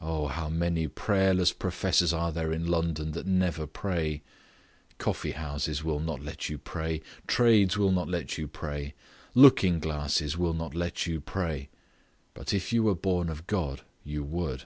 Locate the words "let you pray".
6.22-7.02, 8.08-8.94, 10.74-11.68